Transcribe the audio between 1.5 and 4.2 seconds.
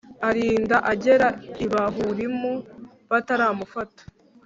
i Bahurimu bataramufata